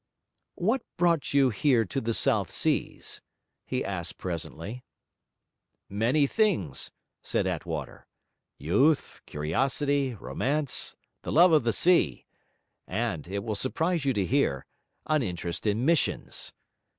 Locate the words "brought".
0.97-1.31